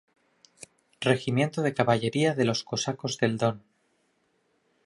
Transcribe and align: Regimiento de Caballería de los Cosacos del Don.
Regimiento 1.09 1.61
de 1.61 1.75
Caballería 1.75 2.33
de 2.33 2.43
los 2.43 2.63
Cosacos 2.63 3.19
del 3.19 3.37
Don. 3.37 3.61